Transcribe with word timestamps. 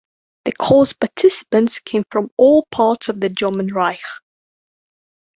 The 0.45 0.51
course 0.53 0.93
participants 0.93 1.79
came 1.79 2.05
from 2.09 2.31
all 2.35 2.65
parts 2.71 3.07
of 3.09 3.19
the 3.19 3.29
German 3.29 3.67
Reich. 3.67 4.01